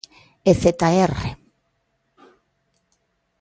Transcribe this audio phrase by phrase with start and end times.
[0.51, 1.29] Ezetaerre.